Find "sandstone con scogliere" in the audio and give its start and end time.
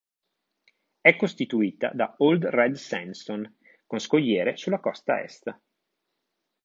2.73-4.57